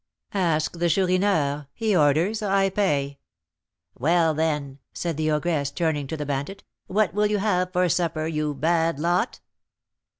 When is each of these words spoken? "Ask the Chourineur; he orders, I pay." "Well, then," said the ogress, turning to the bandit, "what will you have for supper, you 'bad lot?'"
"Ask 0.33 0.79
the 0.79 0.89
Chourineur; 0.89 1.67
he 1.73 1.95
orders, 1.95 2.41
I 2.41 2.71
pay." 2.71 3.19
"Well, 3.93 4.33
then," 4.33 4.79
said 4.93 5.15
the 5.15 5.29
ogress, 5.29 5.69
turning 5.69 6.07
to 6.07 6.17
the 6.17 6.25
bandit, 6.25 6.63
"what 6.87 7.13
will 7.13 7.27
you 7.27 7.37
have 7.37 7.71
for 7.71 7.87
supper, 7.87 8.25
you 8.25 8.55
'bad 8.55 8.97
lot?'" 8.97 9.41